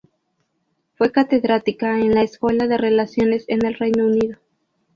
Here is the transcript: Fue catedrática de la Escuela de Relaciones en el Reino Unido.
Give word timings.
Fue 0.95 1.11
catedrática 1.11 1.93
de 1.93 2.05
la 2.07 2.23
Escuela 2.23 2.65
de 2.65 2.75
Relaciones 2.75 3.45
en 3.47 3.63
el 3.67 3.75
Reino 3.75 4.07
Unido. 4.07 4.39